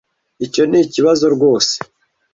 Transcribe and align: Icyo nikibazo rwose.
Icyo 0.45 0.63
nikibazo 0.69 1.23
rwose. 1.35 1.73